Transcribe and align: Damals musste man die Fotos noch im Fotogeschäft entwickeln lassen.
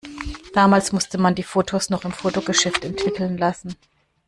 Damals 0.55 0.93
musste 0.93 1.19
man 1.19 1.35
die 1.35 1.43
Fotos 1.43 1.91
noch 1.91 2.05
im 2.05 2.11
Fotogeschäft 2.11 2.83
entwickeln 2.85 3.37
lassen. 3.37 3.75